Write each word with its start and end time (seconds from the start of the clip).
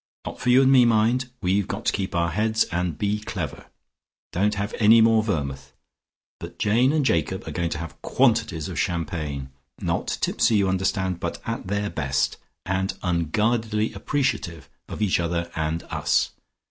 Not 0.25 0.39
for 0.39 0.49
you 0.49 0.63
and 0.63 0.71
me, 0.71 0.83
mind; 0.83 1.29
we've 1.41 1.67
got 1.67 1.85
to 1.85 1.93
keep 1.93 2.15
our 2.15 2.31
heads 2.31 2.63
and 2.71 2.97
be 2.97 3.19
clever. 3.19 3.67
Don't 4.31 4.55
have 4.55 4.73
any 4.79 4.99
more 4.99 5.21
vermouth. 5.21 5.73
But 6.39 6.57
Jane 6.57 6.91
and 6.91 7.05
Jacob 7.05 7.47
are 7.47 7.51
going 7.51 7.69
to 7.69 7.77
have 7.77 8.01
quantities 8.01 8.67
of 8.67 8.79
champagne. 8.79 9.51
Not 9.79 10.07
tipsy, 10.19 10.55
you 10.55 10.67
understand, 10.67 11.19
but 11.19 11.39
at 11.45 11.67
their 11.67 11.91
best, 11.91 12.37
and 12.65 12.97
unguardedly 13.03 13.93
appreciative 13.93 14.71
of 14.89 15.03
each 15.03 15.19
other 15.19 15.51
and 15.55 15.83
us. 15.91 16.31